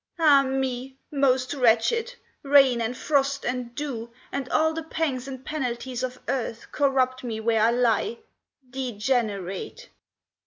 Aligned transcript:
Ah, 0.17 0.41
me! 0.41 0.97
most 1.11 1.53
wretched! 1.53 2.15
rain 2.41 2.81
and 2.81 2.97
frost 2.97 3.45
and 3.45 3.75
dew 3.75 4.11
And 4.31 4.49
all 4.49 4.73
the 4.73 4.81
pangs 4.81 5.27
and 5.27 5.45
penalties 5.45 6.01
of 6.01 6.19
earth 6.27 6.71
Corrupt 6.71 7.23
me 7.23 7.39
where 7.39 7.61
I 7.61 7.69
lie 7.69 8.17
degenerate." 8.67 9.89